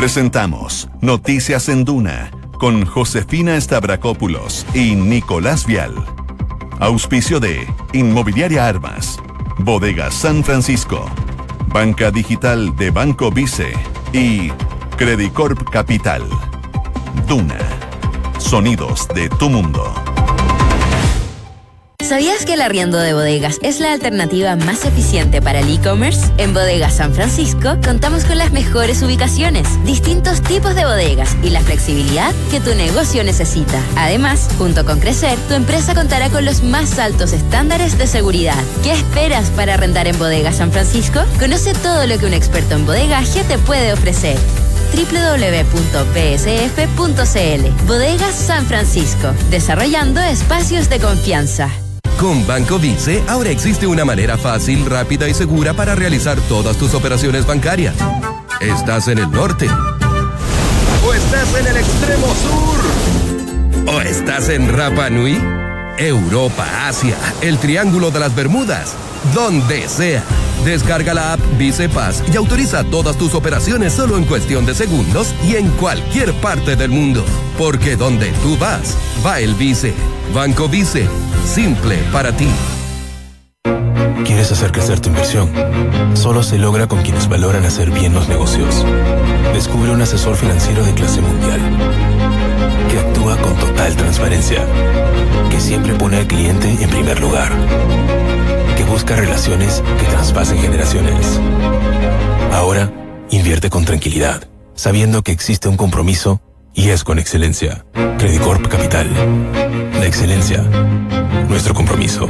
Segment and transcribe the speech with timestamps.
[0.00, 5.92] Presentamos Noticias en Duna con Josefina Stavrakopoulos y Nicolás Vial.
[6.78, 9.18] Auspicio de Inmobiliaria Armas,
[9.58, 11.04] Bodega San Francisco,
[11.66, 13.74] Banca Digital de Banco Vice
[14.14, 14.50] y
[14.96, 16.22] Credicorp Capital.
[17.28, 17.58] Duna.
[18.38, 20.09] Sonidos de tu mundo.
[22.10, 26.32] ¿Sabías que el arriendo de bodegas es la alternativa más eficiente para el e-commerce?
[26.38, 31.60] En Bodegas San Francisco contamos con las mejores ubicaciones, distintos tipos de bodegas y la
[31.60, 33.80] flexibilidad que tu negocio necesita.
[33.94, 38.60] Además, junto con Crecer, tu empresa contará con los más altos estándares de seguridad.
[38.82, 41.20] ¿Qué esperas para arrendar en Bodegas San Francisco?
[41.38, 44.36] Conoce todo lo que un experto en bodegaje te puede ofrecer
[44.96, 45.76] www.psf.cl
[47.86, 51.70] Bodegas San Francisco, desarrollando espacios de confianza.
[52.20, 56.92] Con Banco Vice, ahora existe una manera fácil, rápida y segura para realizar todas tus
[56.92, 57.94] operaciones bancarias.
[58.60, 59.66] ¿Estás en el norte?
[61.02, 63.94] ¿O estás en el extremo sur?
[63.94, 65.40] ¿O estás en Rapa Nui?
[65.96, 68.92] Europa, Asia, el Triángulo de las Bermudas,
[69.34, 70.22] donde sea.
[70.62, 75.34] Descarga la app Vice Paz y autoriza todas tus operaciones solo en cuestión de segundos
[75.48, 77.24] y en cualquier parte del mundo.
[77.56, 79.94] Porque donde tú vas, va el Vice.
[80.34, 81.08] Banco Vice,
[81.44, 82.48] simple para ti.
[84.24, 85.50] ¿Quieres hacer crecer tu inversión?
[86.14, 88.84] Solo se logra con quienes valoran hacer bien los negocios.
[89.52, 91.60] Descubre un asesor financiero de clase mundial
[92.90, 94.64] que actúa con total transparencia,
[95.50, 97.52] que siempre pone al cliente en primer lugar
[98.80, 101.38] que busca relaciones que traspasen generaciones.
[102.50, 102.90] Ahora,
[103.30, 106.40] invierte con tranquilidad, sabiendo que existe un compromiso
[106.72, 107.84] y es con excelencia.
[108.18, 109.06] Credicorp Capital.
[110.10, 110.60] Excelencia.
[111.48, 112.26] Nuestro compromiso.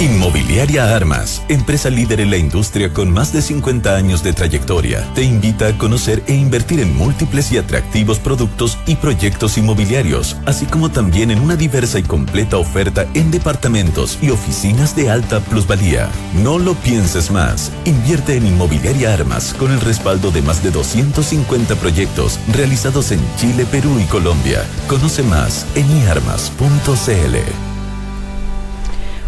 [0.00, 5.24] Inmobiliaria Armas, empresa líder en la industria con más de 50 años de trayectoria, te
[5.24, 10.92] invita a conocer e invertir en múltiples y atractivos productos y proyectos inmobiliarios, así como
[10.92, 16.08] también en una diversa y completa oferta en departamentos y oficinas de alta plusvalía.
[16.44, 17.72] No lo pienses más.
[17.84, 23.66] Invierte en Inmobiliaria Armas con el respaldo de más de 250 proyectos realizados en Chile,
[23.68, 24.64] Perú y Colombia.
[24.86, 27.67] Conoce más en iarmas.cl.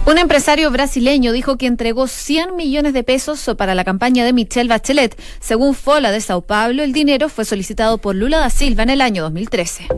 [0.07, 4.69] Un empresario brasileño dijo que entregó 100 millones de pesos para la campaña de Michelle
[4.69, 5.21] Bachelet.
[5.41, 9.03] Según Fola de Sao Paulo, el dinero fue solicitado por Lula da Silva en el
[9.03, 9.89] año 2013.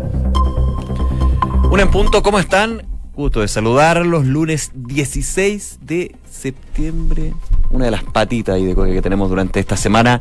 [1.71, 2.83] Un en punto, ¿cómo están?
[3.15, 4.27] Gusto de saludarlos.
[4.27, 7.33] Lunes 16 de septiembre.
[7.71, 10.21] Una de las patitas y de cosas que tenemos durante esta semana.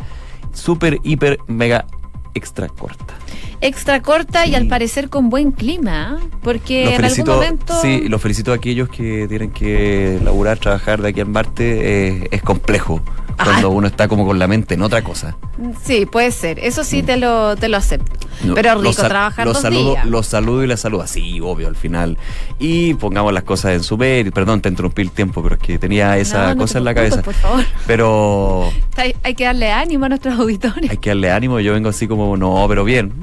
[0.53, 1.85] Súper, hiper, mega,
[2.33, 3.20] extra corta
[3.61, 6.27] extra corta y al parecer con buen clima, ¿ah?
[6.43, 7.79] porque en algún momento...
[7.81, 12.27] Sí, los felicito a aquellos que tienen que laburar, trabajar de aquí en Marte, eh,
[12.31, 13.01] es complejo
[13.43, 15.35] cuando uno está como con la mente en otra cosa.
[15.83, 16.59] Sí, puede ser.
[16.59, 17.05] Eso sí mm.
[17.05, 18.11] te lo, te lo acepto.
[18.55, 22.17] Pero rico trabajar los saludo, Los saludo y les saludo así, obvio, al final.
[22.59, 24.31] Y pongamos las cosas en su ver.
[24.31, 27.21] Perdón, te interrumpí el tiempo, pero es que tenía esa cosa en la cabeza.
[27.21, 27.65] Por favor.
[27.87, 28.69] Pero...
[29.23, 30.89] Hay, que darle ánimo a nuestros auditores.
[30.89, 31.59] Hay que darle ánimo.
[31.59, 33.13] Yo vengo así como, no, pero bien.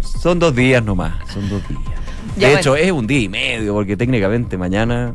[0.00, 1.14] Son dos días nomás.
[1.32, 1.80] Son dos días.
[2.36, 5.14] de hecho, es un día y medio, porque técnicamente mañana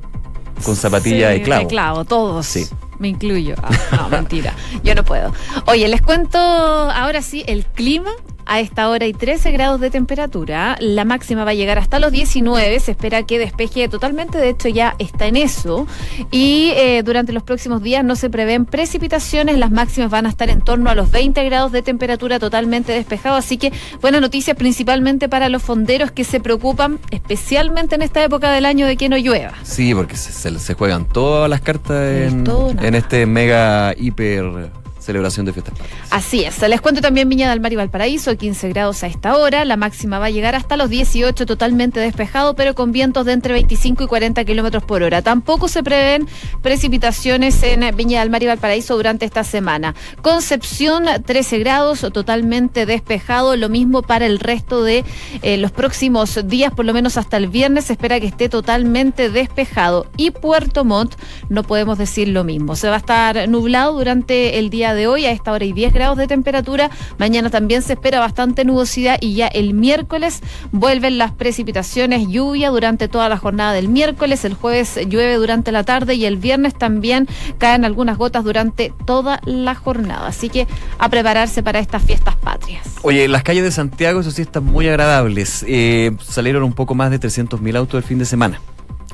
[0.63, 1.63] con zapatillas de clavo.
[1.63, 2.45] De clavo, todos.
[2.45, 2.67] Sí.
[3.00, 3.56] Me incluyo.
[3.61, 4.53] Ah, no, mentira.
[4.83, 5.33] Yo no puedo.
[5.67, 8.11] Oye, les cuento ahora sí el clima
[8.45, 10.78] a esta hora hay 13 grados de temperatura.
[10.79, 12.79] La máxima va a llegar hasta los 19.
[12.79, 14.38] Se espera que despeje totalmente.
[14.38, 15.88] De hecho, ya está en eso.
[16.31, 19.57] Y eh, durante los próximos días no se prevén precipitaciones.
[19.57, 23.35] Las máximas van a estar en torno a los 20 grados de temperatura totalmente despejado.
[23.35, 28.51] Así que buena noticia principalmente para los fonderos que se preocupan, especialmente en esta época
[28.51, 29.53] del año, de que no llueva.
[29.63, 32.44] Sí, porque se, se juegan todas las cartas en,
[32.81, 34.72] en este mega hiper
[35.05, 35.75] celebración de fiestas
[36.09, 36.61] Así es.
[36.67, 39.63] Les cuento también Viña del Mar y Valparaíso, 15 grados a esta hora.
[39.66, 43.53] La máxima va a llegar hasta los 18, totalmente despejado, pero con vientos de entre
[43.53, 45.21] 25 y 40 kilómetros por hora.
[45.21, 46.27] Tampoco se prevén
[46.61, 49.93] precipitaciones en Viña del Mar y Valparaíso durante esta semana.
[50.22, 53.55] Concepción, 13 grados, totalmente despejado.
[53.55, 55.05] Lo mismo para el resto de
[55.41, 59.29] eh, los próximos días, por lo menos hasta el viernes, se espera que esté totalmente
[59.29, 60.07] despejado.
[60.17, 61.16] Y Puerto Montt,
[61.49, 62.75] no podemos decir lo mismo.
[62.75, 65.25] Se va a estar nublado durante el día de hoy.
[65.25, 66.89] A esta hora hay 10 grados de temperatura.
[67.17, 73.07] Mañana también se espera bastante nubosidad y ya el miércoles vuelven las precipitaciones, lluvia durante
[73.07, 74.45] toda la jornada del miércoles.
[74.45, 77.27] El jueves llueve durante la tarde y el viernes también
[77.57, 80.27] caen algunas gotas durante toda la jornada.
[80.27, 82.87] Así que a prepararse para estas fiestas patrias.
[83.01, 85.65] Oye, las calles de Santiago, eso sí, están muy agradables.
[85.67, 88.61] Eh, salieron un poco más de 300.000 autos el fin de semana.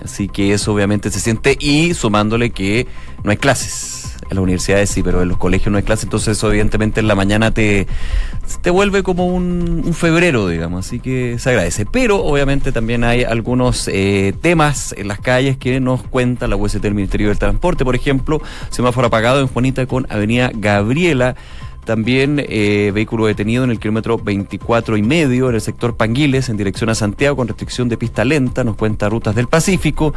[0.03, 2.87] Así que eso obviamente se siente y sumándole que
[3.23, 4.00] no hay clases
[4.31, 7.09] En las universidades sí, pero en los colegios no hay clase, entonces eso evidentemente en
[7.09, 7.85] la mañana te,
[8.61, 11.85] te vuelve como un, un febrero, digamos, así que se agradece.
[11.85, 16.77] Pero obviamente también hay algunos eh, temas en las calles que nos cuenta la UST
[16.77, 21.35] del Ministerio del Transporte, por ejemplo, semáforo apagado en Juanita con Avenida Gabriela.
[21.83, 26.55] También eh, vehículo detenido en el kilómetro 24 y medio en el sector Panguiles en
[26.55, 30.13] dirección a Santiago con restricción de pista lenta, nos cuenta Rutas del Pacífico.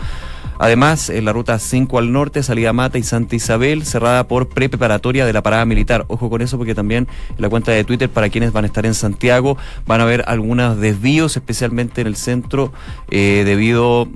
[0.59, 5.27] Además, en la ruta 5 al norte, salida Mata y Santa Isabel, cerrada por preparatoria
[5.27, 6.05] de la parada militar.
[6.09, 8.87] Ojo con eso porque también en la cuenta de Twitter, para quienes van a estar
[8.87, 9.57] en Santiago,
[9.87, 12.73] van a haber algunos desvíos, especialmente en el centro,
[13.11, 14.09] eh, debido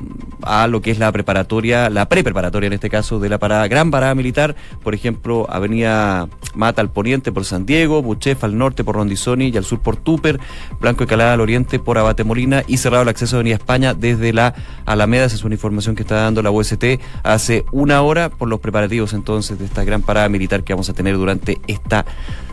[0.43, 3.91] a lo que es la preparatoria, la prepreparatoria en este caso, de la parada, gran
[3.91, 4.55] parada militar.
[4.83, 9.57] Por ejemplo, Avenida Mata al poniente por San Diego, Buchef al norte por Rondizoni y
[9.57, 10.41] al sur por Tupper,
[10.81, 13.95] Blanco y Calada al oriente por Abate Molina y cerrado el acceso a Avenida España
[13.95, 14.55] desde la
[14.87, 15.25] Alameda.
[15.25, 16.85] Esa es una información que está la UST
[17.23, 20.93] hace una hora por los preparativos entonces de esta gran parada militar que vamos a
[20.93, 22.05] tener durante esta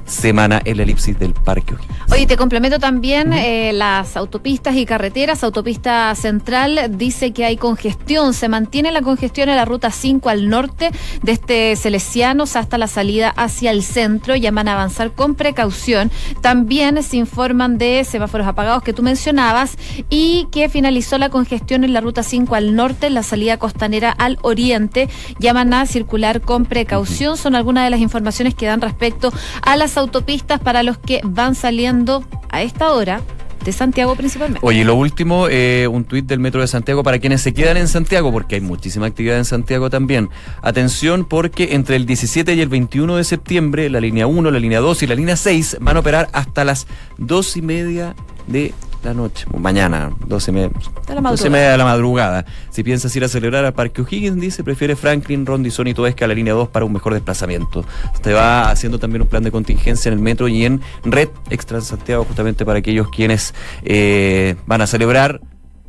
[0.06, 1.76] semana en la elipsis del Parque
[2.12, 5.44] Oye, te complemento también eh, las autopistas y carreteras.
[5.44, 8.34] Autopista Central dice que hay congestión.
[8.34, 10.92] Se mantiene la congestión en la ruta 5 al norte
[11.24, 14.36] de este Celesianos hasta la salida hacia el centro.
[14.36, 16.12] Llaman a avanzar con precaución.
[16.42, 19.76] También se informan de semáforos apagados que tú mencionabas
[20.10, 24.12] y que finalizó la congestión en la ruta 5 al norte, en la salida costanera
[24.12, 25.10] al oriente.
[25.40, 27.36] Llaman a circular con precaución.
[27.36, 31.56] Son algunas de las informaciones que dan respecto a las autopistas para los que van
[31.56, 33.22] saliendo a esta hora
[33.66, 34.66] de Santiago principalmente.
[34.66, 37.88] Oye, lo último, eh, un tuit del Metro de Santiago para quienes se quedan en
[37.88, 40.30] Santiago, porque hay muchísima actividad en Santiago también.
[40.62, 44.80] Atención, porque entre el 17 y el 21 de septiembre, la línea 1, la línea
[44.80, 46.86] 2 y la línea 6 van a operar hasta las
[47.18, 48.16] 2 y media
[48.48, 48.74] de
[49.06, 50.70] la noche, mañana, 12 y media,
[51.08, 52.46] de la madrugada.
[52.72, 56.34] Si piensas ir a celebrar al Parque O'Higgins, dice, prefiere Franklin, Rondison y Toesca la
[56.34, 57.86] línea 2 para un mejor desplazamiento.
[58.22, 61.80] Te va haciendo también un plan de contingencia en el metro y en Red Extra
[61.82, 63.54] Santiago, justamente para aquellos quienes
[63.84, 65.40] eh, van a celebrar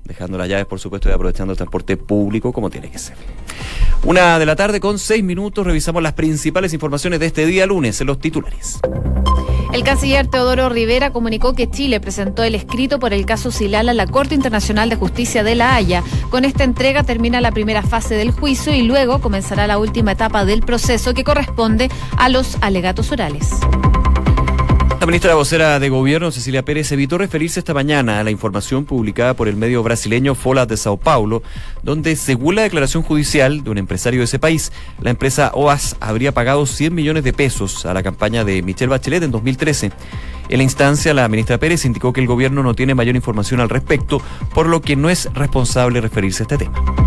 [0.07, 3.17] dejando las llaves, por supuesto, y aprovechando el transporte público como tiene que ser.
[4.05, 8.01] Una de la tarde con seis minutos, revisamos las principales informaciones de este día lunes
[8.01, 8.81] en los titulares.
[9.73, 13.95] El canciller Teodoro Rivera comunicó que Chile presentó el escrito por el caso Silal a
[13.95, 16.03] la Corte Internacional de Justicia de La Haya.
[16.31, 20.45] Con esta entrega termina la primera fase del juicio y luego comenzará la última etapa
[20.45, 23.51] del proceso que corresponde a los alegatos orales.
[24.99, 29.35] La ministra vocera de Gobierno, Cecilia Pérez, evitó referirse esta mañana a la información publicada
[29.35, 31.43] por el medio brasileño Fola de Sao Paulo,
[31.83, 36.33] donde, según la declaración judicial de un empresario de ese país, la empresa OAS habría
[36.33, 39.93] pagado 100 millones de pesos a la campaña de Michelle Bachelet en 2013.
[40.49, 43.69] En la instancia, la ministra Pérez indicó que el gobierno no tiene mayor información al
[43.69, 44.21] respecto,
[44.55, 47.06] por lo que no es responsable referirse a este tema.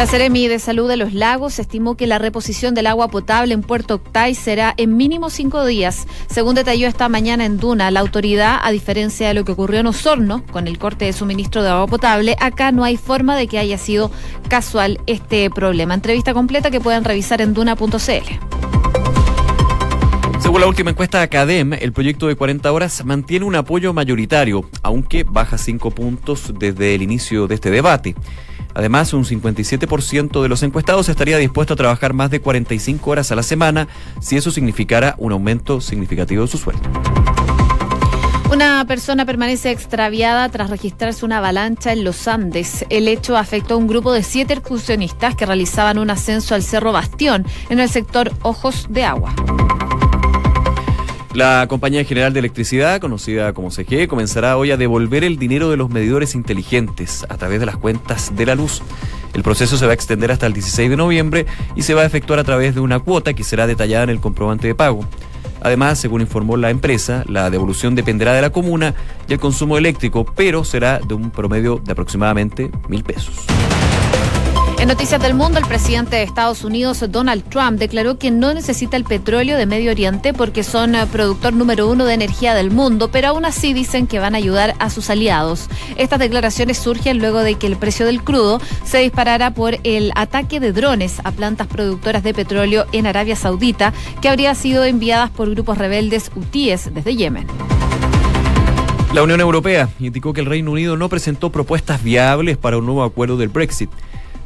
[0.00, 3.60] La Seremi de Salud de los Lagos estimó que la reposición del agua potable en
[3.60, 6.06] Puerto Octay será en mínimo cinco días.
[6.26, 9.86] Según detalló esta mañana en Duna, la autoridad, a diferencia de lo que ocurrió en
[9.88, 13.58] Osorno, con el corte de suministro de agua potable, acá no hay forma de que
[13.58, 14.10] haya sido
[14.48, 15.92] casual este problema.
[15.92, 17.98] Entrevista completa que pueden revisar en duna.cl.
[20.38, 24.64] Según la última encuesta de Academ, el proyecto de 40 horas mantiene un apoyo mayoritario,
[24.82, 28.14] aunque baja cinco puntos desde el inicio de este debate.
[28.74, 33.36] Además, un 57% de los encuestados estaría dispuesto a trabajar más de 45 horas a
[33.36, 33.88] la semana
[34.20, 36.82] si eso significara un aumento significativo de su sueldo.
[38.52, 42.84] Una persona permanece extraviada tras registrarse una avalancha en los Andes.
[42.90, 46.90] El hecho afectó a un grupo de siete excursionistas que realizaban un ascenso al Cerro
[46.90, 49.32] Bastión en el sector Ojos de Agua.
[51.32, 55.76] La Compañía General de Electricidad, conocida como CG, comenzará hoy a devolver el dinero de
[55.76, 58.82] los medidores inteligentes a través de las cuentas de la luz.
[59.32, 61.46] El proceso se va a extender hasta el 16 de noviembre
[61.76, 64.18] y se va a efectuar a través de una cuota que será detallada en el
[64.20, 65.04] comprobante de pago.
[65.62, 68.96] Además, según informó la empresa, la devolución dependerá de la comuna
[69.28, 73.46] y el consumo eléctrico, pero será de un promedio de aproximadamente mil pesos.
[74.80, 78.96] En Noticias del Mundo, el presidente de Estados Unidos, Donald Trump, declaró que no necesita
[78.96, 83.10] el petróleo de Medio Oriente porque son eh, productor número uno de energía del mundo,
[83.10, 85.68] pero aún así dicen que van a ayudar a sus aliados.
[85.96, 90.60] Estas declaraciones surgen luego de que el precio del crudo se disparara por el ataque
[90.60, 95.50] de drones a plantas productoras de petróleo en Arabia Saudita, que habría sido enviadas por
[95.50, 97.46] grupos rebeldes hutíes desde Yemen.
[99.12, 103.02] La Unión Europea indicó que el Reino Unido no presentó propuestas viables para un nuevo
[103.02, 103.90] acuerdo del Brexit.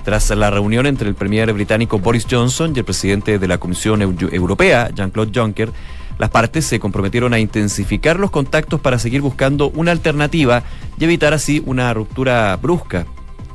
[0.04, 4.02] Tras la reunión entre el premier británico Boris Johnson y el presidente de la Comisión
[4.02, 5.72] Europea, Jean-Claude Juncker,
[6.18, 10.62] las partes se comprometieron a intensificar los contactos para seguir buscando una alternativa
[10.98, 13.06] y evitar así una ruptura brusca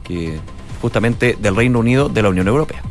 [0.03, 0.39] que
[0.81, 2.81] justamente del Reino Unido de la Unión Europea.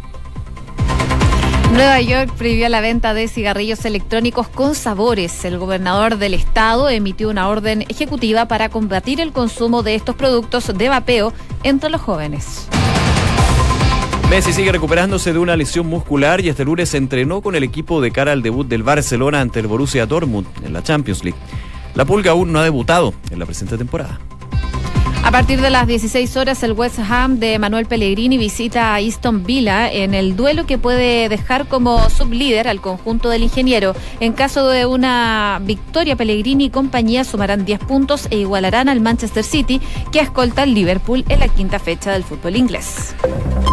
[1.72, 5.44] Nueva York prohibió la venta de cigarrillos electrónicos con sabores.
[5.44, 10.72] El gobernador del estado emitió una orden ejecutiva para combatir el consumo de estos productos
[10.76, 12.68] de vapeo entre los jóvenes.
[14.30, 18.02] Messi sigue recuperándose de una lesión muscular y este lunes se entrenó con el equipo
[18.02, 21.38] de cara al debut del Barcelona ante el Borussia Dortmund en la Champions League.
[21.94, 24.20] La Pulga aún no ha debutado en la presente temporada.
[25.24, 29.44] A partir de las 16 horas, el West Ham de Manuel Pellegrini visita a Easton
[29.44, 33.94] Villa en el duelo que puede dejar como sublíder al conjunto del ingeniero.
[34.20, 39.44] En caso de una victoria, Pellegrini y compañía sumarán 10 puntos e igualarán al Manchester
[39.44, 39.80] City,
[40.12, 43.14] que escolta al Liverpool en la quinta fecha del fútbol inglés.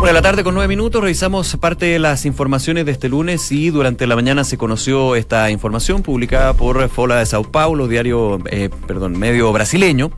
[0.06, 3.72] Bueno, la tarde con nueve minutos revisamos parte de las informaciones de este lunes y
[3.72, 8.70] durante la mañana se conoció esta información publicada por Fola de Sao Paulo, diario, eh,
[8.86, 10.12] perdón, medio brasileño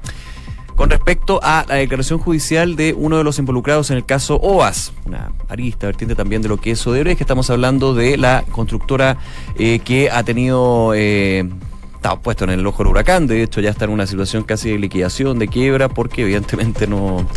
[0.76, 4.92] con respecto a la declaración judicial de uno de los involucrados en el caso OAS,
[5.06, 9.18] una arista vertiente también de lo que es Odebrecht, que estamos hablando de la constructora
[9.58, 10.92] eh, que ha tenido...
[10.96, 11.50] Eh,
[12.16, 14.80] puesto en el ojo del huracán, de hecho ya está en una situación casi de
[14.80, 17.28] liquidación, de quiebra, porque evidentemente no...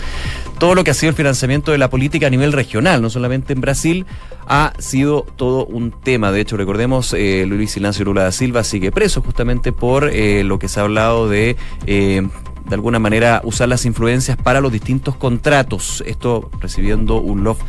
[0.59, 3.55] Todo lo que ha sido el financiamiento de la política a nivel regional, no solamente
[3.55, 4.07] en Brasil,
[4.47, 6.33] ha sido todo un tema.
[6.33, 10.59] De hecho, recordemos, eh, Luis Silencio Lula da Silva sigue preso justamente por eh, lo
[10.59, 12.29] que se ha hablado de eh,
[12.69, 16.05] de alguna manera usar las influencias para los distintos contratos.
[16.07, 17.61] Esto recibiendo un love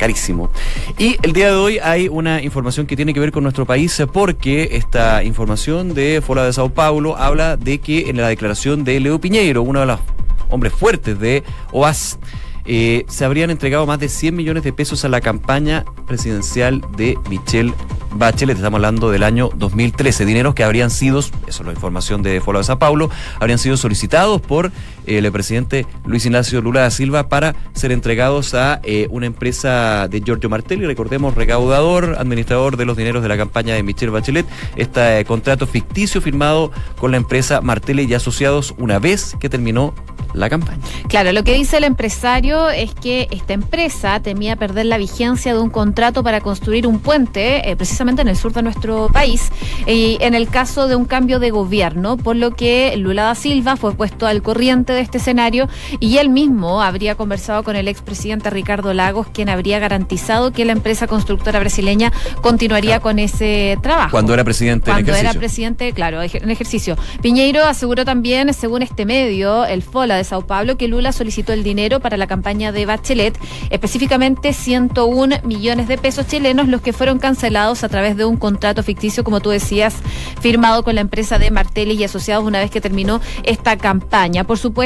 [0.00, 0.50] carísimo.
[0.98, 4.02] Y el día de hoy hay una información que tiene que ver con nuestro país
[4.12, 8.98] porque esta información de Fola de Sao Paulo habla de que en la declaración de
[8.98, 10.00] Leo Piñeiro, uno de los
[10.48, 12.18] hombres fuertes de OAS,
[12.64, 17.18] eh, se habrían entregado más de 100 millones de pesos a la campaña presidencial de
[17.28, 17.74] Michelle
[18.12, 22.40] Bachelet, estamos hablando del año 2013, dineros que habrían sido, eso es la información de
[22.40, 24.72] Foro de Sao Paulo, habrían sido solicitados por
[25.18, 30.20] el presidente Luis Ignacio Lula da Silva para ser entregados a eh, una empresa de
[30.20, 35.20] Giorgio Martelli, recordemos, recaudador, administrador de los dineros de la campaña de Michelle Bachelet, este
[35.20, 39.94] eh, contrato ficticio firmado con la empresa Martelli y Asociados una vez que terminó
[40.34, 40.78] la campaña.
[41.08, 45.60] Claro, lo que dice el empresario es que esta empresa temía perder la vigencia de
[45.60, 49.50] un contrato para construir un puente, eh, precisamente en el sur de nuestro país,
[49.86, 53.76] y en el caso de un cambio de gobierno, por lo que Lula da Silva
[53.76, 58.50] fue puesto al corriente de este escenario y él mismo habría conversado con el expresidente
[58.50, 64.10] Ricardo Lagos, quien habría garantizado que la empresa constructora brasileña continuaría con ese trabajo.
[64.10, 66.96] Cuando era presidente Cuando era presidente, claro, en ejercicio.
[67.22, 71.62] Piñeiro aseguró también, según este medio, el FOLA de Sao Paulo, que Lula solicitó el
[71.62, 73.38] dinero para la campaña de Bachelet,
[73.70, 78.82] específicamente 101 millones de pesos chilenos, los que fueron cancelados a través de un contrato
[78.82, 79.94] ficticio, como tú decías,
[80.40, 84.44] firmado con la empresa de Martelli y Asociados una vez que terminó esta campaña.
[84.44, 84.79] Por supuesto,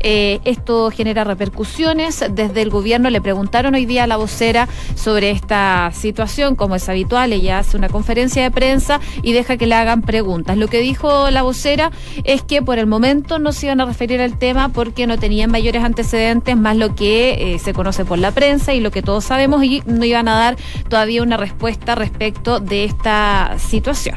[0.00, 2.24] eh, esto genera repercusiones.
[2.30, 6.88] Desde el gobierno le preguntaron hoy día a la vocera sobre esta situación, como es
[6.88, 10.56] habitual, ella hace una conferencia de prensa y deja que le hagan preguntas.
[10.56, 11.90] Lo que dijo la vocera
[12.24, 15.50] es que por el momento no se iban a referir al tema porque no tenían
[15.50, 19.24] mayores antecedentes, más lo que eh, se conoce por la prensa y lo que todos
[19.24, 20.56] sabemos, y no iban a dar
[20.88, 24.16] todavía una respuesta respecto de esta situación.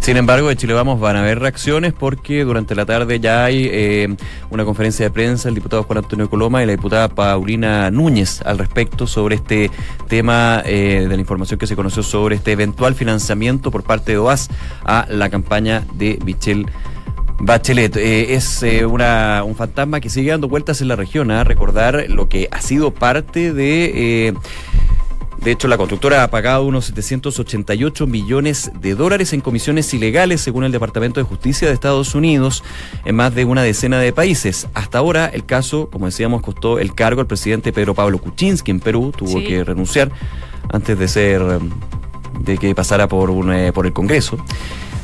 [0.00, 3.68] Sin embargo, de Chile Vamos van a haber reacciones porque durante la tarde ya hay
[3.70, 4.16] eh,
[4.54, 8.58] una conferencia de prensa, el diputado Juan Antonio Coloma y la diputada Paulina Núñez al
[8.58, 9.70] respecto sobre este
[10.08, 14.18] tema eh, de la información que se conoció sobre este eventual financiamiento por parte de
[14.18, 14.48] OAS
[14.84, 16.66] a la campaña de Michelle
[17.40, 17.96] Bachelet.
[17.96, 22.06] Eh, es eh, una, un fantasma que sigue dando vueltas en la región, a recordar
[22.08, 24.34] lo que ha sido parte de...
[25.44, 30.40] Eh, de hecho, la constructora ha pagado unos 788 millones de dólares en comisiones ilegales,
[30.40, 32.64] según el Departamento de Justicia de Estados Unidos,
[33.04, 34.68] en más de una decena de países.
[34.74, 38.80] Hasta ahora, el caso, como decíamos, costó el cargo al presidente Pedro Pablo Kuczynski en
[38.80, 40.10] Perú, tuvo que renunciar
[40.72, 41.42] antes de ser
[42.40, 44.38] de que pasara por, un, por el Congreso.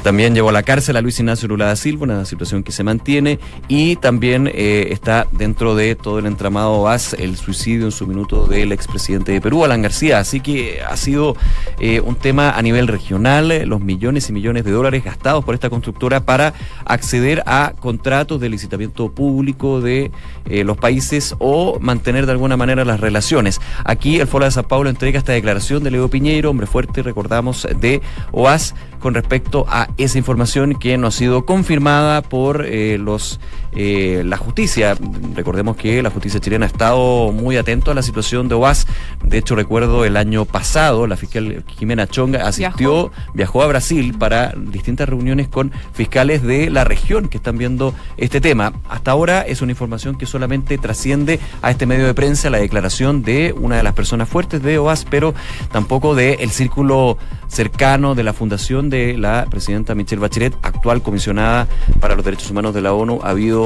[0.03, 2.83] También llevó a la cárcel a Luis Ignacio Lula da Silva, una situación que se
[2.83, 3.39] mantiene,
[3.69, 8.47] y también eh, está dentro de todo el entramado VAS el suicidio en su minuto
[8.47, 10.19] del expresidente de Perú, Alan García.
[10.19, 11.37] Así que ha sido
[11.81, 15.55] eh, un tema a nivel regional, eh, los millones y millones de dólares gastados por
[15.55, 16.55] esta constructora para
[16.87, 20.11] acceder a contratos de licitamiento público de
[20.47, 23.61] los países o mantener de alguna manera las relaciones.
[23.85, 27.69] Aquí el Foro de Sao Paulo entrega esta declaración de Leo Piñeiro, hombre fuerte, recordamos,
[27.81, 28.01] de
[28.33, 33.41] OAS con respecto a esa información que no ha sido confirmada por eh, los
[33.73, 34.97] eh, la justicia.
[35.35, 38.87] Recordemos que la justicia chilena ha estado muy atento a la situación de OAS.
[39.23, 44.55] De hecho, recuerdo el año pasado, la fiscal Jimena Chonga asistió, viajó, a Brasil para
[44.57, 48.73] distintas reuniones con fiscales de la región que están viendo este tema.
[48.89, 53.23] Hasta ahora es una información que solamente trasciende a este medio de prensa la declaración
[53.23, 55.35] de una de las personas fuertes de OAS, pero
[55.73, 61.67] tampoco del el círculo cercano de la fundación de la presidenta Michelle Bachelet, actual comisionada
[62.01, 63.21] para los derechos humanos de la ONU.
[63.23, 63.60] Ha habido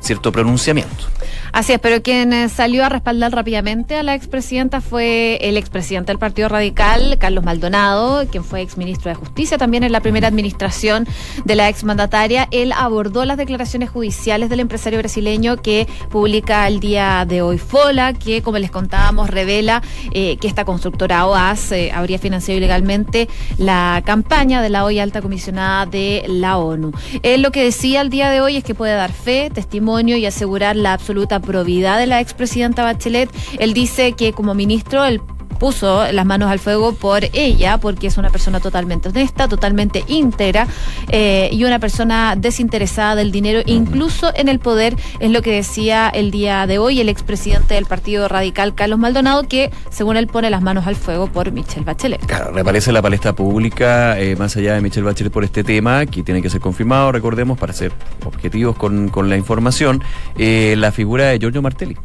[0.00, 1.06] certo pronunciamento.
[1.52, 6.12] Así es, pero quien eh, salió a respaldar rápidamente a la expresidenta fue el expresidente
[6.12, 11.06] del Partido Radical, Carlos Maldonado, quien fue exministro de Justicia también en la primera administración
[11.44, 12.48] de la exmandataria.
[12.50, 18.12] Él abordó las declaraciones judiciales del empresario brasileño que publica el día de hoy FOLA,
[18.12, 24.02] que como les contábamos revela eh, que esta constructora OAS eh, habría financiado ilegalmente la
[24.04, 26.92] campaña de la hoy alta comisionada de la ONU.
[27.22, 30.26] Él lo que decía el día de hoy es que puede dar fe, testimonio y
[30.26, 33.30] asegurar la absoluta probidad de la expresidenta Bachelet.
[33.58, 35.20] Él dice que como ministro el
[35.58, 40.66] puso las manos al fuego por ella, porque es una persona totalmente honesta, totalmente íntegra
[41.08, 46.08] eh, y una persona desinteresada del dinero, incluso en el poder, es lo que decía
[46.08, 50.50] el día de hoy el expresidente del Partido Radical, Carlos Maldonado, que según él pone
[50.50, 52.24] las manos al fuego por Michelle Bachelet.
[52.26, 56.22] Claro, reaparece la palestra pública, eh, más allá de Michelle Bachelet, por este tema, que
[56.22, 57.92] tiene que ser confirmado, recordemos, para ser
[58.24, 60.02] objetivos con, con la información,
[60.36, 61.96] eh, la figura de Giorgio Martelli.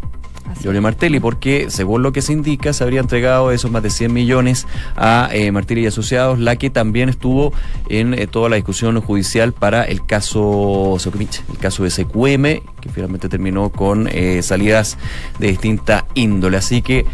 [0.61, 4.13] Giorgio Martelli, porque según lo que se indica, se habría entregado esos más de 100
[4.13, 7.53] millones a eh, Martelli y Asociados, la que también estuvo
[7.89, 12.43] en eh, toda la discusión judicial para el caso el caso de SQM,
[12.81, 14.97] que finalmente terminó con eh, salidas
[15.39, 16.57] de distinta índole.
[16.57, 17.05] Así que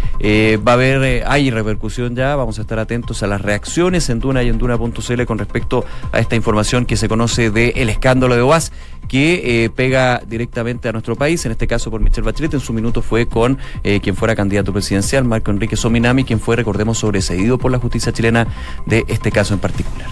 [0.67, 4.43] va a haber, hay repercusión ya, vamos a estar atentos a las reacciones en Duna
[4.43, 8.41] y en Duna.cl con respecto a esta información que se conoce del el escándalo de
[8.41, 8.71] OAS
[9.09, 12.71] que eh, pega directamente a nuestro país, en este caso por Michelle Bachelet, en su
[12.71, 17.57] minuto fue con eh, quien fuera candidato presidencial, Marco Enrique Sominami, quien fue, recordemos, sobreseído
[17.57, 18.47] por la justicia chilena
[18.85, 20.07] de este caso en particular.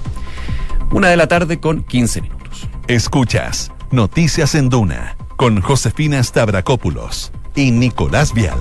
[0.91, 2.67] Una de la tarde con 15 minutos.
[2.87, 8.57] Escuchas Noticias en Duna con Josefina Stavrakopoulos y Nicolás Vial.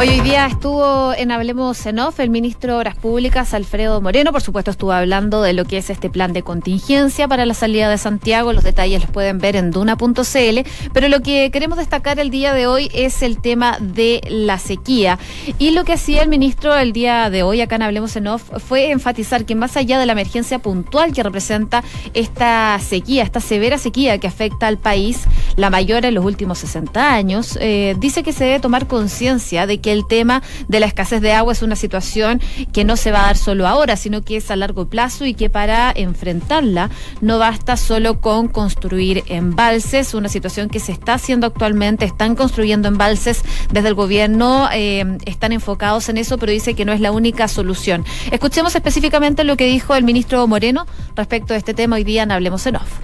[0.00, 4.32] Hoy, día estuvo en Hablemos en Off el ministro de Obras Públicas, Alfredo Moreno.
[4.32, 7.88] Por supuesto, estuvo hablando de lo que es este plan de contingencia para la salida
[7.88, 8.52] de Santiago.
[8.52, 10.60] Los detalles los pueden ver en duna.cl.
[10.92, 15.18] Pero lo que queremos destacar el día de hoy es el tema de la sequía.
[15.58, 18.42] Y lo que hacía el ministro el día de hoy, acá en Hablemos en Off,
[18.66, 23.78] fue enfatizar que más allá de la emergencia puntual que representa esta sequía, esta severa
[23.78, 25.22] sequía que afecta al país,
[25.56, 29.78] la mayor en los últimos 60 años, eh, dice que se debe tomar conciencia de
[29.80, 32.40] que el tema de la escasez de agua es una situación
[32.72, 35.34] que no se va a dar solo ahora, sino que es a largo plazo y
[35.34, 41.46] que para enfrentarla no basta solo con construir embalses, una situación que se está haciendo
[41.46, 46.84] actualmente, están construyendo embalses desde el gobierno, eh, están enfocados en eso, pero dice que
[46.84, 48.04] no es la única solución.
[48.30, 52.32] Escuchemos específicamente lo que dijo el ministro Moreno respecto a este tema hoy día en
[52.32, 53.00] Hablemos en Off.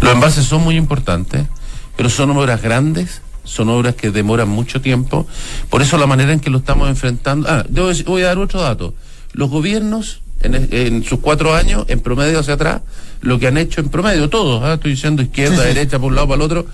[0.00, 1.46] Los embalses son muy importantes,
[1.96, 5.26] pero son obras grandes son obras que demoran mucho tiempo.
[5.70, 7.48] Por eso la manera en que lo estamos enfrentando.
[7.48, 7.64] Ah,
[8.06, 8.94] voy a dar otro dato.
[9.32, 12.82] Los gobiernos, en, sus cuatro años, en promedio hacia atrás,
[13.20, 14.74] lo que han hecho en promedio, todos, ¿ah?
[14.74, 16.66] estoy diciendo izquierda, derecha, por un lado, para el otro,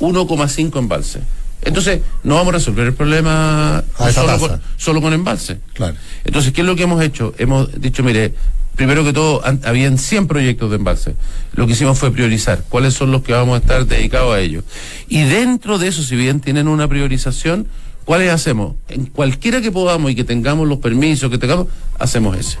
[0.00, 1.22] 1,5 embalses.
[1.62, 5.58] Entonces, no vamos a resolver el problema solo con, solo con, embalse.
[5.74, 5.96] Claro.
[6.24, 7.34] Entonces, ¿qué es lo que hemos hecho?
[7.36, 8.34] Hemos dicho, mire,
[8.80, 11.14] primero que todo, habían 100 proyectos de embalse.
[11.52, 14.64] Lo que hicimos fue priorizar cuáles son los que vamos a estar dedicados a ellos.
[15.06, 17.66] Y dentro de eso, si bien tienen una priorización,
[18.06, 18.76] ¿cuáles hacemos?
[18.88, 21.66] En cualquiera que podamos y que tengamos los permisos, que tengamos,
[22.00, 22.58] hacemos ese.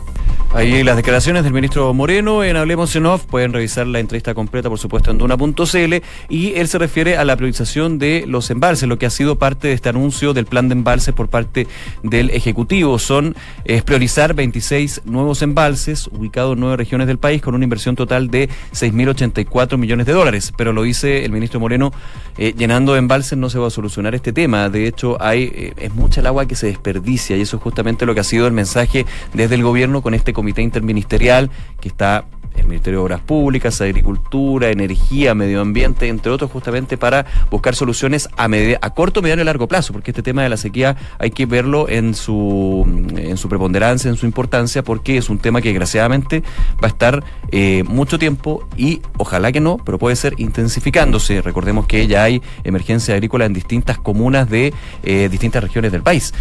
[0.52, 3.24] Ahí las declaraciones del ministro Moreno en Hablemos en Off.
[3.24, 5.94] Pueden revisar la entrevista completa, por supuesto, en duna.cl.
[6.28, 9.68] Y él se refiere a la priorización de los embalses, lo que ha sido parte
[9.68, 11.68] de este anuncio del plan de embalses por parte
[12.02, 12.98] del Ejecutivo.
[12.98, 17.94] Son es priorizar 26 nuevos embalses ubicados en nueve regiones del país con una inversión
[17.94, 20.52] total de 6.084 millones de dólares.
[20.56, 21.92] Pero lo dice el ministro Moreno,
[22.38, 24.68] eh, llenando embalses no se va a solucionar este tema.
[24.68, 28.04] De hecho, hay eh, es mucha el agua que se desperdicia y eso es justamente
[28.04, 32.24] lo que ha sido el mensaje desde el gobierno con este comité interministerial que está
[32.56, 38.28] el Ministerio de Obras Públicas, Agricultura, Energía, Medio Ambiente, entre otros, justamente para buscar soluciones
[38.36, 38.48] a,
[38.80, 41.88] a corto, mediano y largo plazo, porque este tema de la sequía hay que verlo
[41.88, 42.84] en su,
[43.16, 46.42] en su preponderancia, en su importancia, porque es un tema que desgraciadamente
[46.82, 51.42] va a estar eh, mucho tiempo y ojalá que no, pero puede ser intensificándose.
[51.42, 56.32] Recordemos que ya hay emergencia agrícola en distintas comunas de eh, distintas regiones del país.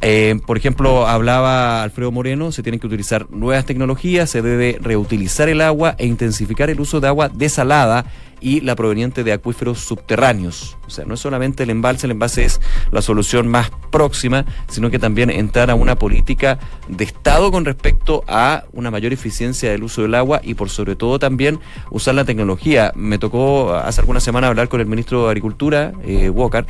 [0.00, 5.48] Eh, por ejemplo, hablaba Alfredo Moreno, se tienen que utilizar nuevas tecnologías, se debe reutilizar
[5.48, 8.04] el agua e intensificar el uso de agua desalada
[8.44, 10.76] y la proveniente de acuíferos subterráneos.
[10.86, 12.60] O sea, no es solamente el embalse, el embalse es
[12.92, 18.22] la solución más próxima, sino que también entrar a una política de Estado con respecto
[18.28, 21.58] a una mayor eficiencia del uso del agua y por sobre todo también
[21.90, 22.92] usar la tecnología.
[22.94, 26.66] Me tocó hace algunas semanas hablar con el ministro de Agricultura, eh, Walker,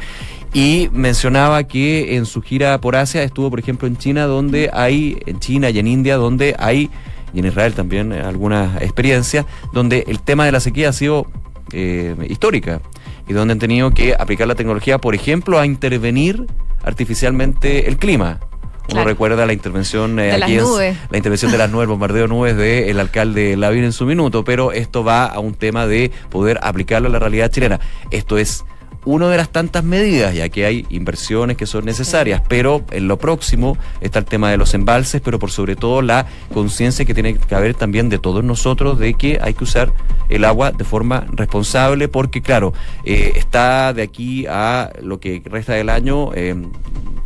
[0.53, 5.19] y mencionaba que en su gira por Asia estuvo, por ejemplo, en China, donde hay,
[5.27, 6.89] en China y en India, donde hay,
[7.33, 11.27] y en Israel también, algunas experiencias, donde el tema de la sequía ha sido
[11.73, 12.81] eh, histórica
[13.29, 16.47] y donde han tenido que aplicar la tecnología, por ejemplo, a intervenir
[16.85, 18.41] artificialmente el clima.
[18.87, 19.09] Uno Claro.
[19.09, 20.97] recuerda la intervención eh, De las aquí en- nubes.
[21.11, 24.45] la intervención de las nubes, el bombardeo de nubes del alcalde Lavín en su minuto,
[24.45, 27.81] pero esto va a un tema de poder aplicarlo a la realidad chilena.
[28.11, 28.65] Esto es
[29.05, 33.19] una de las tantas medidas, ya que hay inversiones que son necesarias, pero en lo
[33.19, 37.37] próximo está el tema de los embalses, pero por sobre todo la conciencia que tiene
[37.37, 39.93] que haber también de todos nosotros de que hay que usar
[40.29, 42.73] el agua de forma responsable, porque claro,
[43.05, 46.55] eh, está de aquí a lo que resta del año eh,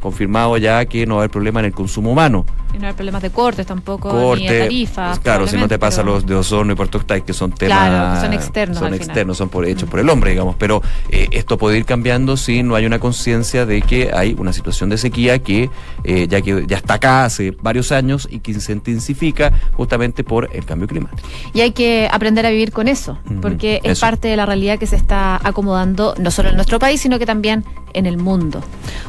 [0.01, 2.93] confirmado ya que no va a haber problema en el consumo humano Y no hay
[2.93, 4.59] problemas de cortes tampoco, ni de corte.
[4.61, 5.19] tarifas.
[5.21, 7.89] claro, si no te pasa pero- los de Osorno y Puerto que son temas.
[7.89, 9.07] Claro, son externos Son al final.
[9.07, 9.11] Mm.
[9.11, 10.57] externos, son por, hechos por el hombre, digamos.
[10.57, 14.53] Pero eh, esto puede ir cambiando si no hay una conciencia de que hay una
[14.53, 15.71] situación de sequía que
[16.05, 20.49] eh, ya que ya está acá hace varios años y que se intensifica justamente por
[20.53, 21.27] el cambio climático.
[21.55, 24.01] Y hay que aprender a vivir con eso, porque es eso.
[24.03, 27.27] parte de la realidad que se está acomodando no solo en nuestro país, sino que
[27.27, 28.63] también en el mundo.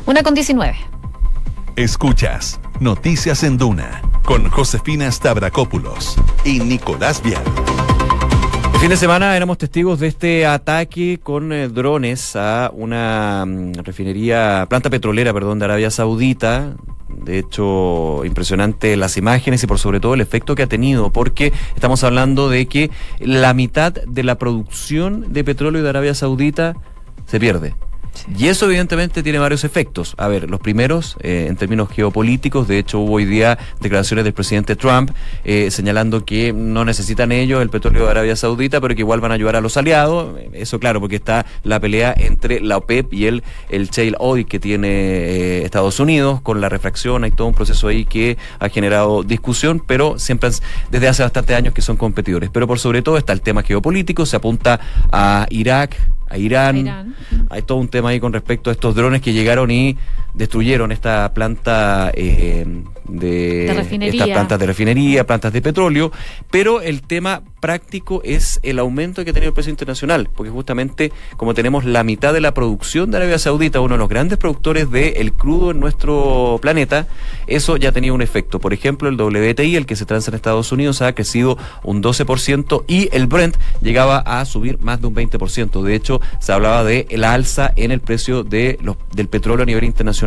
[0.06, 0.76] Una con 19.
[1.76, 6.16] Escuchas Noticias en Duna con Josefina Stavrakopoulos
[6.46, 7.42] y Nicolás Vial.
[8.80, 13.74] El fin de semana éramos testigos de este ataque con eh, drones a una mm,
[13.84, 16.76] refinería, planta petrolera, perdón, de Arabia Saudita.
[17.10, 21.52] De hecho, impresionante las imágenes y por sobre todo el efecto que ha tenido, porque
[21.76, 26.76] estamos hablando de que la mitad de la producción de petróleo de Arabia Saudita
[27.26, 27.76] se pierde.
[28.38, 30.14] Y eso evidentemente tiene varios efectos.
[30.18, 34.34] A ver, los primeros, eh, en términos geopolíticos, de hecho hubo hoy día declaraciones del
[34.34, 35.12] presidente Trump
[35.44, 39.32] eh, señalando que no necesitan ellos el petróleo de Arabia Saudita, pero que igual van
[39.32, 40.36] a ayudar a los aliados.
[40.54, 44.60] Eso claro, porque está la pelea entre la OPEP y el, el shale oil que
[44.60, 49.24] tiene eh, Estados Unidos, con la refracción, hay todo un proceso ahí que ha generado
[49.24, 50.50] discusión, pero siempre
[50.90, 52.50] desde hace bastantes años que son competidores.
[52.52, 54.80] Pero por sobre todo está el tema geopolítico, se apunta
[55.12, 55.96] a Irak,
[56.30, 56.76] a Irán.
[56.76, 57.16] A Irán.
[57.50, 59.98] Hay todo un tema ahí con respecto a estos drones que llegaron y
[60.34, 62.66] destruyeron esta planta eh,
[63.08, 64.24] de, De refinería.
[64.24, 66.12] estas plantas de refinería, plantas de petróleo,
[66.52, 71.12] pero el tema práctico es el aumento que ha tenido el precio internacional, porque justamente
[71.36, 74.90] como tenemos la mitad de la producción de Arabia Saudita, uno de los grandes productores
[74.92, 77.08] del crudo en nuestro planeta,
[77.48, 78.60] eso ya tenía un efecto.
[78.60, 82.84] Por ejemplo, el WTI, el que se transa en Estados Unidos, ha crecido un 12%
[82.88, 85.82] y el Brent llegaba a subir más de un 20%.
[85.84, 89.66] De hecho, se hablaba de la alza en el precio de los, del petróleo a
[89.66, 90.19] nivel internacional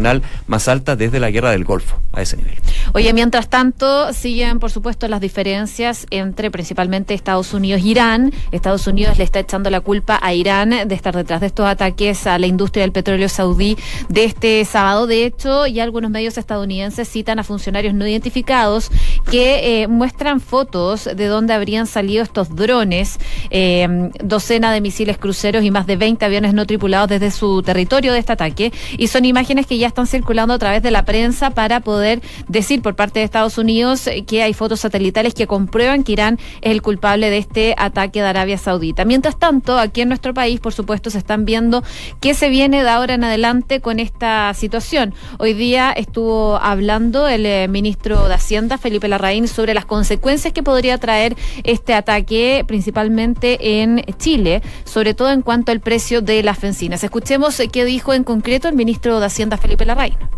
[0.46, 2.54] más alta desde la guerra del Golfo, a ese nivel.
[2.94, 8.32] Oye, mientras tanto, siguen, por supuesto, las diferencias entre principalmente Estados Unidos e Irán.
[8.50, 12.26] Estados Unidos le está echando la culpa a Irán de estar detrás de estos ataques
[12.26, 13.76] a la industria del petróleo saudí
[14.08, 15.06] de este sábado.
[15.06, 18.90] De hecho, ya algunos medios estadounidenses citan a funcionarios no identificados
[19.30, 23.18] que eh, muestran fotos de dónde habrían salido estos drones,
[23.50, 28.12] eh, docena de misiles cruceros y más de 20 aviones no tripulados desde su territorio
[28.12, 28.72] de este ataque.
[28.98, 32.82] Y son imágenes que ya están circulando a través de la prensa para poder decir
[32.82, 36.72] por parte de Estados Unidos eh, que hay fotos satelitales que comprueban que Irán es
[36.72, 39.04] el culpable de este ataque de Arabia Saudita.
[39.04, 41.82] Mientras tanto, aquí en nuestro país, por supuesto, se están viendo
[42.20, 45.14] qué se viene de ahora en adelante con esta situación.
[45.38, 50.62] Hoy día estuvo hablando el eh, ministro de Hacienda, Felipe Larraín, sobre las consecuencias que
[50.62, 56.60] podría traer este ataque, principalmente en Chile, sobre todo en cuanto al precio de las
[56.60, 57.04] bencinas.
[57.04, 59.71] Escuchemos eh, qué dijo en concreto el ministro de Hacienda, Felipe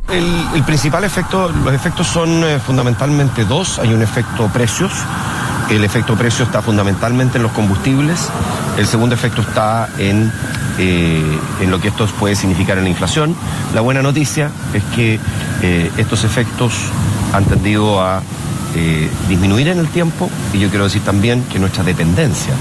[0.09, 3.79] El, principal efecto, los efectos son eh, fundamentalmente dos.
[3.79, 4.93] Hay un efecto precios.
[5.71, 8.29] El efecto precio está fundamentalmente en los combustibles.
[8.77, 10.31] El segundo efecto está en,
[10.79, 13.35] eh, en lo que esto puede significar en la inflación.
[13.75, 15.19] La buena noticia es que
[15.63, 16.73] eh, estos efectos
[17.33, 18.23] han tendido a
[19.29, 22.55] disminuir en el tiempo y yo quiero decir también que nuestra dependencia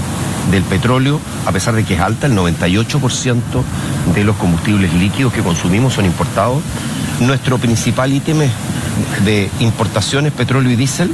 [0.50, 3.34] del petróleo, a pesar de que es alta, el 98%
[4.14, 6.62] de los combustibles líquidos que consumimos son importados.
[7.20, 8.50] Nuestro principal ítem es
[9.24, 11.10] de importaciones, petróleo y diésel,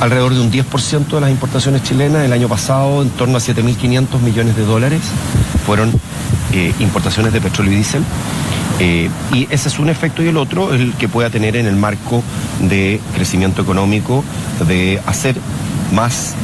[0.00, 2.24] alrededor de un 10% de las importaciones chilenas.
[2.24, 5.00] El año pasado, en torno a 7.500 millones de dólares
[5.66, 5.92] fueron
[6.52, 8.02] eh, importaciones de petróleo y diésel.
[8.80, 11.66] Eh, y ese es un efecto y el otro es el que pueda tener en
[11.66, 12.22] el marco
[12.60, 14.24] de crecimiento económico,
[14.66, 15.36] de hacer
[15.92, 16.34] más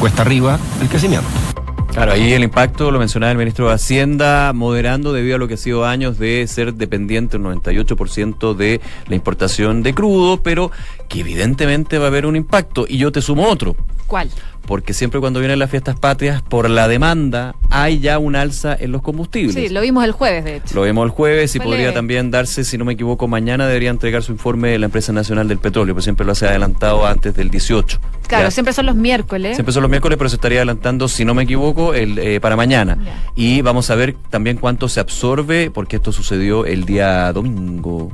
[0.00, 1.51] cuesta arriba el crecimiento.
[1.92, 5.54] Claro, ahí el impacto lo mencionaba el ministro de Hacienda, moderando debido a lo que
[5.54, 10.70] ha sido años de ser dependiente un 98% de la importación de crudo, pero
[11.10, 12.86] que evidentemente va a haber un impacto.
[12.88, 13.76] Y yo te sumo otro.
[14.06, 14.28] ¿Cuál?
[14.66, 18.92] porque siempre cuando vienen las fiestas patrias, por la demanda, hay ya un alza en
[18.92, 19.54] los combustibles.
[19.54, 20.74] Sí, lo vimos el jueves, de hecho.
[20.74, 24.22] Lo vimos el jueves y podría también darse, si no me equivoco, mañana debería entregar
[24.22, 27.98] su informe la empresa nacional del petróleo, pues siempre lo hace adelantado antes del 18.
[28.28, 28.50] Claro, Ya.
[28.50, 29.56] siempre son los miércoles.
[29.56, 32.56] Se empezó los miércoles, pero se estaría adelantando, si no me equivoco, el, eh, para
[32.56, 32.96] mañana.
[33.04, 33.20] Ya.
[33.34, 38.12] Y vamos a ver también cuánto se absorbe, porque esto sucedió el día domingo.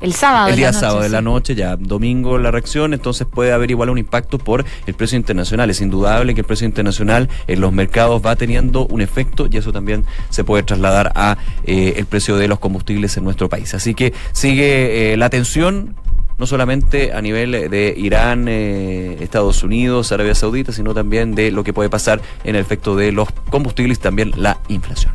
[0.00, 0.48] El sábado.
[0.48, 1.24] el de día la noche, sábado de la sí.
[1.24, 5.70] noche, ya domingo la reacción, entonces puede haber igual un impacto por el precio internacional.
[5.70, 9.72] Es indudable que el precio internacional en los mercados va teniendo un efecto y eso
[9.72, 13.74] también se puede trasladar a eh, el precio de los combustibles en nuestro país.
[13.74, 15.96] Así que sigue eh, la tensión
[16.38, 21.64] no solamente a nivel de Irán, eh, Estados Unidos, Arabia Saudita, sino también de lo
[21.64, 25.12] que puede pasar en el efecto de los combustibles y también la inflación.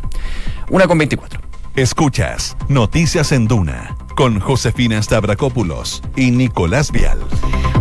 [0.70, 1.40] Una con 24.
[1.76, 7.20] Escuchas Noticias en Duna con Josefina Stavrakopoulos y Nicolás Vial.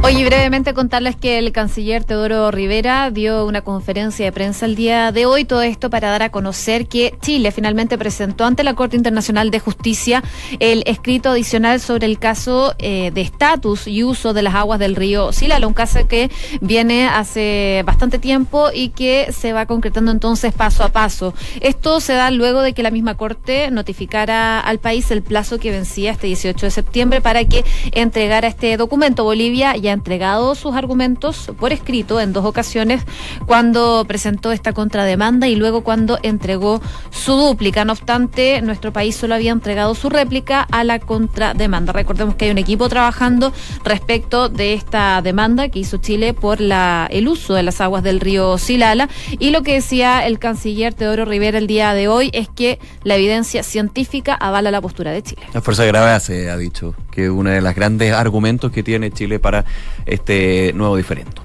[0.04, 5.12] Oye, brevemente contarles que el canciller Teodoro Rivera dio una conferencia de prensa el día
[5.12, 8.96] de hoy, todo esto para dar a conocer que Chile finalmente presentó ante la Corte
[8.96, 10.24] Internacional de Justicia
[10.58, 14.96] el escrito adicional sobre el caso eh, de estatus y uso de las aguas del
[14.96, 20.52] río Silala, un caso que viene hace bastante tiempo y que se va concretando entonces
[20.52, 21.32] paso a paso.
[21.60, 25.70] Esto se da luego de que la misma Corte notificara al país el plazo que
[25.70, 29.24] vencía este 18 de septiembre para que entregara este documento.
[29.24, 33.02] Bolivia ya ha entregado sus argumentos por escrito en dos ocasiones
[33.46, 36.80] cuando presentó esta contrademanda y luego cuando entregó
[37.10, 37.84] su dúplica.
[37.84, 41.92] No obstante, nuestro país solo había entregado su réplica a la contrademanda.
[41.92, 43.52] Recordemos que hay un equipo trabajando
[43.84, 48.20] respecto de esta demanda que hizo Chile por la, el uso de las aguas del
[48.20, 49.08] río Silala.
[49.40, 53.16] Y lo que decía el canciller Teodoro Rivera el día de hoy es que la
[53.16, 55.42] evidencia científica avala la postura de Chile.
[55.52, 59.38] La Fuerza Grave se ha dicho que uno de los grandes argumentos que tiene Chile
[59.38, 59.64] para
[60.06, 61.42] este nuevo diferendo.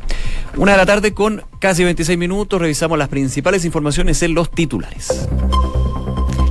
[0.56, 5.28] Una de la tarde con casi 26 minutos, revisamos las principales informaciones en los titulares.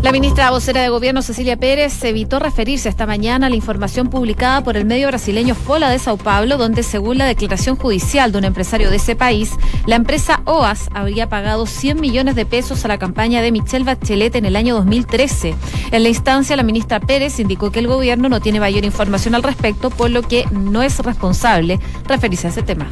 [0.07, 4.63] La ministra vocera de Gobierno, Cecilia Pérez, evitó referirse esta mañana a la información publicada
[4.63, 8.45] por el medio brasileño Fola de Sao Paulo, donde, según la declaración judicial de un
[8.45, 9.51] empresario de ese país,
[9.85, 14.37] la empresa OAS habría pagado 100 millones de pesos a la campaña de Michelle Bachelet
[14.37, 15.57] en el año 2013.
[15.91, 19.43] En la instancia, la ministra Pérez indicó que el gobierno no tiene mayor información al
[19.43, 22.87] respecto, por lo que no es responsable referirse a ese tema.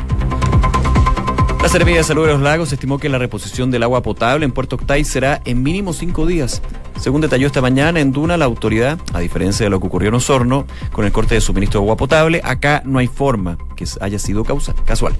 [1.64, 4.52] La Seremía de Salud de los Lagos estimó que la reposición del agua potable en
[4.52, 6.60] Puerto Octay será en mínimo cinco días.
[7.00, 10.16] Según detalló esta mañana en Duna, la autoridad, a diferencia de lo que ocurrió en
[10.16, 14.18] Osorno, con el corte de suministro de agua potable, acá no hay forma que haya
[14.18, 15.16] sido causa, casual.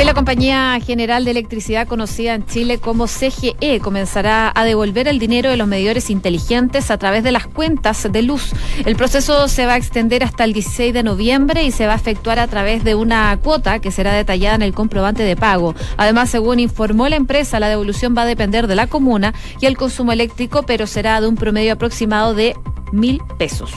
[0.00, 5.18] Hoy la Compañía General de Electricidad, conocida en Chile como CGE, comenzará a devolver el
[5.18, 8.52] dinero de los medidores inteligentes a través de las cuentas de luz.
[8.86, 11.96] El proceso se va a extender hasta el 16 de noviembre y se va a
[11.96, 15.74] efectuar a través de una cuota que será detallada en el comprobante de pago.
[15.98, 19.76] Además, según informó la empresa, la devolución va a depender de la comuna y el
[19.76, 22.56] consumo eléctrico, pero será de un promedio aproximado de
[22.90, 23.70] mil pesos.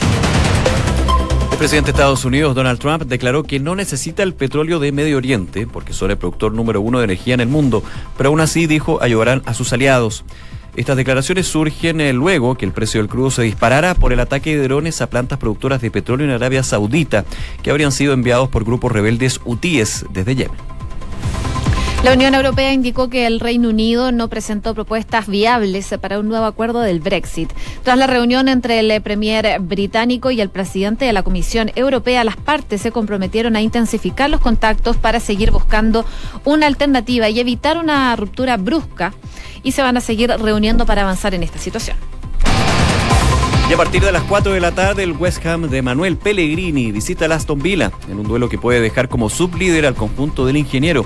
[1.64, 5.16] El presidente de Estados Unidos, Donald Trump, declaró que no necesita el petróleo de Medio
[5.16, 7.82] Oriente, porque son el productor número uno de energía en el mundo,
[8.18, 10.26] pero aún así dijo ayudarán a sus aliados.
[10.76, 14.58] Estas declaraciones surgen eh, luego que el precio del crudo se disparara por el ataque
[14.58, 17.24] de drones a plantas productoras de petróleo en Arabia Saudita,
[17.62, 20.73] que habrían sido enviados por grupos rebeldes hutíes desde Yemen.
[22.04, 26.44] La Unión Europea indicó que el Reino Unido no presentó propuestas viables para un nuevo
[26.44, 27.54] acuerdo del Brexit.
[27.82, 32.36] Tras la reunión entre el premier británico y el presidente de la Comisión Europea, las
[32.36, 36.06] partes se comprometieron a intensificar los contactos para seguir buscando
[36.44, 39.14] una alternativa y evitar una ruptura brusca
[39.64, 41.96] y se van a seguir reuniendo para avanzar en esta situación.
[43.70, 46.92] Y a partir de las 4 de la tarde, el West Ham de Manuel Pellegrini
[46.92, 50.58] visita al Aston Villa en un duelo que puede dejar como sublíder al conjunto del
[50.58, 51.06] ingeniero.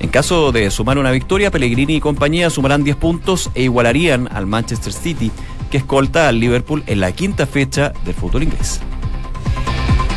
[0.00, 4.46] En caso de sumar una victoria, Pellegrini y compañía sumarán 10 puntos e igualarían al
[4.46, 5.30] Manchester City,
[5.70, 8.80] que escolta al Liverpool en la quinta fecha del fútbol inglés.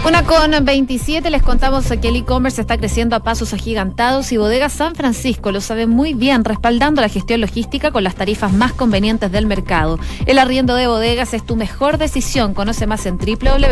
[0.05, 4.67] Una con 27, les contamos que el e-commerce está creciendo a pasos agigantados y Bodega
[4.67, 9.31] San Francisco lo sabe muy bien, respaldando la gestión logística con las tarifas más convenientes
[9.31, 9.99] del mercado.
[10.25, 12.55] El arriendo de bodegas es tu mejor decisión.
[12.55, 13.71] Conoce más en www.bsf.cl.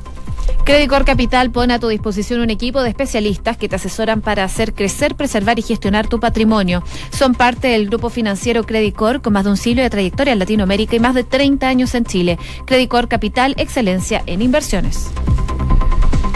[0.71, 4.73] Credicor Capital pone a tu disposición un equipo de especialistas que te asesoran para hacer
[4.73, 6.81] crecer, preservar y gestionar tu patrimonio.
[7.11, 10.95] Son parte del grupo financiero Credicor con más de un siglo de trayectoria en Latinoamérica
[10.95, 12.39] y más de 30 años en Chile.
[12.65, 15.11] Credicor Capital, excelencia en inversiones.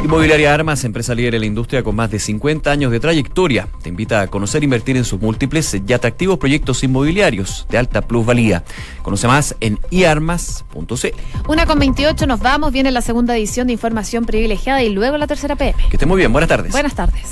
[0.06, 3.90] Inmobiliaria Armas, empresa líder en la industria con más de 50 años de trayectoria, te
[3.90, 8.64] invita a conocer e invertir en sus múltiples y atractivos proyectos inmobiliarios de alta plusvalía.
[9.02, 11.14] Conoce más en iarmas.c.
[11.48, 15.26] Una con 28 nos vamos, viene la segunda edición de Información Privilegiada y luego la
[15.26, 15.76] tercera PM.
[15.90, 16.72] Que esté muy bien, buenas tardes.
[16.72, 17.32] Buenas tardes.